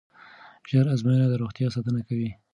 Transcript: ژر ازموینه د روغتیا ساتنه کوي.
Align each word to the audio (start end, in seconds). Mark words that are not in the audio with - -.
ژر 0.69 0.85
ازموینه 0.93 1.27
د 1.29 1.33
روغتیا 1.41 1.67
ساتنه 1.75 2.01
کوي. 2.07 2.29